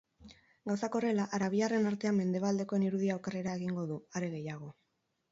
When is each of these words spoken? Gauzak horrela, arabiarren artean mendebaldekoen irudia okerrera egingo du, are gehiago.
Gauzak 0.69 0.95
horrela, 0.99 1.25
arabiarren 1.37 1.89
artean 1.89 2.17
mendebaldekoen 2.19 2.85
irudia 2.85 3.17
okerrera 3.19 3.53
egingo 3.59 3.85
du, 3.91 3.99
are 4.21 4.31
gehiago. 4.33 4.71